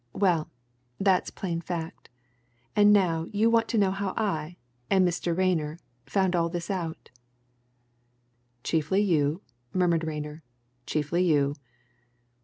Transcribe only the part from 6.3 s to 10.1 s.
all this out." "Chiefly you," murmured